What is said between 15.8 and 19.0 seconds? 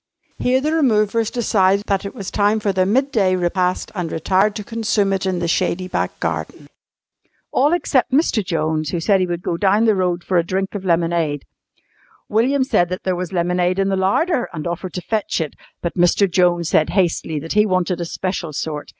but Mr. Jones said hastily that he wanted a special sort.